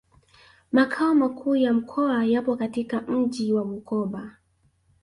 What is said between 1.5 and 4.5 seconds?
ya mkoa yapo katika mji wa Bukoba